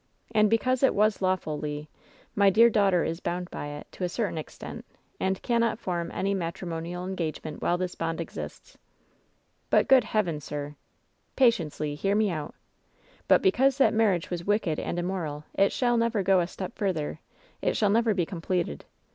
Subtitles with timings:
[0.33, 1.85] And because it was lawful, Le,
[2.33, 4.83] my dear daughter is bound by it, to a certain extent,
[5.19, 8.79] and cannot form any matrimonial en gagement while this bond exists."
[9.69, 10.75] "But, good Heaven, sir
[11.33, 11.89] ^" "Patience, Le.
[11.93, 12.55] Hear me out.
[13.27, 16.73] But, because that mar riage was wicked and immoral, it shall never go a step
[16.75, 17.19] further—
[17.61, 18.85] it shall never be completed.